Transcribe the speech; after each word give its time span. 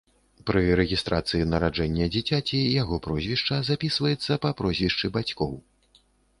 Пры 0.49 0.61
рэгістрацыі 0.79 1.47
нараджэння 1.51 2.07
дзіцяці 2.15 2.63
яго 2.81 2.95
прозвішча 3.09 3.61
запісваецца 3.71 4.41
па 4.47 4.55
прозвішчы 4.63 5.15
бацькоў. 5.19 5.51